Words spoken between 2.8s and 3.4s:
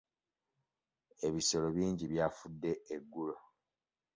eggulo.